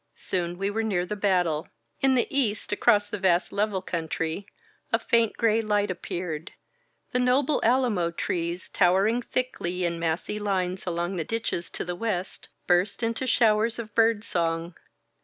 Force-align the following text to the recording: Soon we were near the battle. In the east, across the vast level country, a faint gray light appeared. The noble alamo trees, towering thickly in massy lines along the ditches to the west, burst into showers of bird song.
Soon 0.15 0.57
we 0.57 0.71
were 0.71 0.81
near 0.81 1.05
the 1.05 1.15
battle. 1.15 1.67
In 1.99 2.15
the 2.15 2.25
east, 2.35 2.71
across 2.71 3.07
the 3.07 3.19
vast 3.19 3.53
level 3.53 3.83
country, 3.83 4.47
a 4.91 4.97
faint 4.97 5.37
gray 5.37 5.61
light 5.61 5.91
appeared. 5.91 6.53
The 7.11 7.19
noble 7.19 7.61
alamo 7.63 8.09
trees, 8.09 8.69
towering 8.69 9.21
thickly 9.21 9.85
in 9.85 9.99
massy 9.99 10.39
lines 10.39 10.87
along 10.87 11.17
the 11.17 11.23
ditches 11.23 11.69
to 11.69 11.85
the 11.85 11.95
west, 11.95 12.49
burst 12.65 13.03
into 13.03 13.27
showers 13.27 13.77
of 13.77 13.93
bird 13.93 14.23
song. 14.23 14.73